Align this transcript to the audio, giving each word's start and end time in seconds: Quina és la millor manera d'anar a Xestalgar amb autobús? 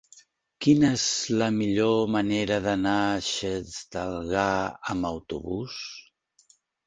Quina 0.65 0.87
és 0.99 1.03
la 1.41 1.49
millor 1.57 1.99
manera 2.15 2.57
d'anar 2.63 2.95
a 3.09 3.19
Xestalgar 3.27 4.49
amb 4.95 5.09
autobús? 5.13 5.77